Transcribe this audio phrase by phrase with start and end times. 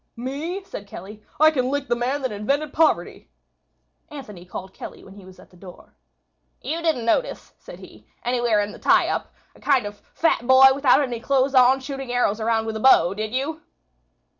[0.15, 1.21] "Me?" said Kelly.
[1.39, 3.29] "I can lick the man that invented poverty."
[4.09, 5.95] Anthony called Kelly when he was at the door.
[6.59, 10.47] "You didn't notice," said he, "anywhere in the tie up, a kind of a fat
[10.47, 13.61] boy without any clothes on shooting arrows around with a bow, did you?"